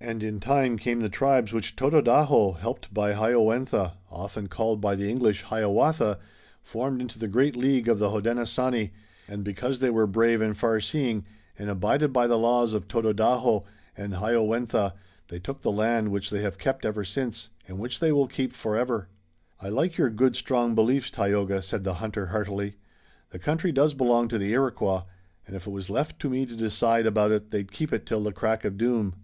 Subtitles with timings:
[0.00, 5.10] And in time came the tribes which Tododaho, helped by Hayowentha, often called by the
[5.10, 6.20] English Hiawatha,
[6.62, 8.92] formed into the great League of the Hodenosaunee,
[9.26, 11.26] and because they were brave and far seeing
[11.58, 13.64] and abided by the laws of Tododaho
[13.96, 14.94] and Hayowentha,
[15.26, 18.52] they took the land which they have kept ever since, and which they will keep
[18.52, 19.08] forever."
[19.60, 22.76] "I like your good, strong beliefs, Tayoga," said the hunter heartily.
[23.30, 25.02] "The country does belong to the Iroquois,
[25.44, 28.22] and if it was left to me to decide about it they'd keep it till
[28.22, 29.16] the crack of doom.